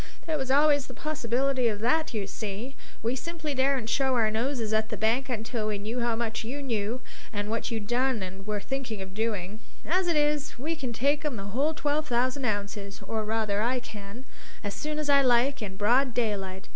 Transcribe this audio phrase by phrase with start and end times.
[0.25, 4.73] There was always the possibility of that, you see; we simply daren't show our noses
[4.73, 8.41] at the bank until we knew how much you knew, and what you'd done or
[8.41, 9.59] were thinking of doing.
[9.85, 13.79] As it is, we can take 'em the whole twelve thousand ounces, or rather I
[13.79, 14.25] can,
[14.63, 16.67] as soon as I like, in broad daylight.